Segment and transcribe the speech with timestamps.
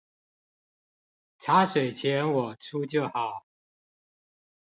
[1.37, 3.45] 茶水錢我出就好